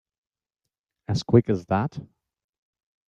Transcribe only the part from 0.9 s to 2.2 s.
As quick as that?